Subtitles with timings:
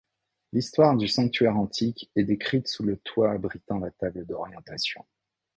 [0.51, 5.05] L'histoire du sanctuaire antique est décrite sous le toit abritant la table d'orientation.